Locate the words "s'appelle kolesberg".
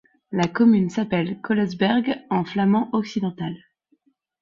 0.89-2.17